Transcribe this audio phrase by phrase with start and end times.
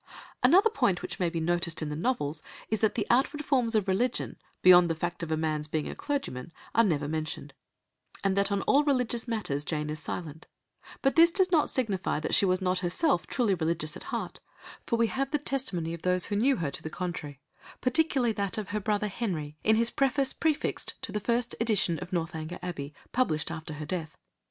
[0.41, 3.87] Another point which may be noticed in the novels is that the outward forms of
[3.87, 7.53] religion, beyond the fact of a man's being a clergyman, are never mentioned,
[8.23, 10.47] and that on all religious matters Jane is silent;
[11.03, 14.39] but this does not signify that she was not herself truly religious at heart,
[14.87, 17.39] for we have the testimony of those who knew her to the contrary,
[17.79, 22.11] particularly that of her brother Henry in his preface prefixed to the first edition of
[22.11, 24.17] Northanger Abbey, published after her death.